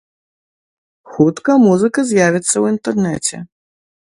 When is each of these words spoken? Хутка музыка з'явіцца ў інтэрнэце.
Хутка 1.17 1.57
музыка 1.65 1.99
з'явіцца 2.13 2.53
ў 2.63 2.75
інтэрнэце. 2.77 3.35